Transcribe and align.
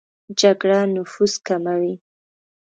جګړه 0.39 0.79
نفوس 0.93 1.33
کموي 1.47 1.93